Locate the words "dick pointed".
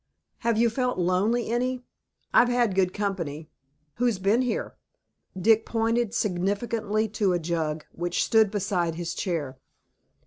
5.39-6.15